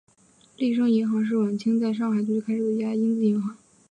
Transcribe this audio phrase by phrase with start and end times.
[0.57, 3.55] 利升银行是晚清在上海租界开设的一家英资银行。